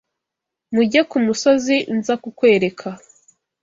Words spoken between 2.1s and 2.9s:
kukwereka.